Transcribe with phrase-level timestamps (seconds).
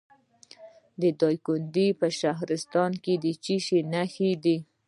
[1.01, 4.57] د دایکنډي په شهرستان کې د څه شي نښې دي؟